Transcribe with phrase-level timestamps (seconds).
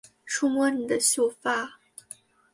[0.25, 1.77] 触摸你的秀发